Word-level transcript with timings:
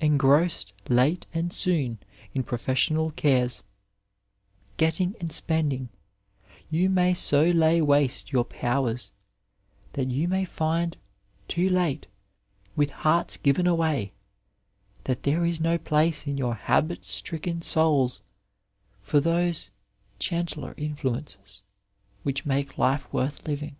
Engrossed 0.00 0.72
late 0.88 1.26
and 1.34 1.52
soon 1.52 1.98
in 2.34 2.44
professional 2.44 3.10
cares, 3.10 3.64
getting 4.76 5.16
and 5.18 5.32
spending, 5.32 5.88
you 6.70 6.88
may 6.88 7.12
so 7.12 7.46
lay 7.50 7.82
waste 7.82 8.30
your 8.30 8.44
powers 8.44 9.10
that 9.94 10.06
you 10.08 10.28
may 10.28 10.44
find, 10.44 10.96
too 11.48 11.68
late, 11.68 12.06
with 12.76 12.90
hearts 12.90 13.36
given 13.36 13.66
away, 13.66 14.12
that 15.02 15.24
there 15.24 15.44
is 15.44 15.60
no 15.60 15.76
place 15.78 16.28
in 16.28 16.38
your 16.38 16.54
habit^stricken 16.54 17.64
souls 17.64 18.22
for 19.00 19.18
those 19.18 19.72
gentler 20.20 20.74
influences 20.76 21.64
which 22.22 22.46
make 22.46 22.78
life 22.78 23.12
worth 23.12 23.48
living. 23.48 23.74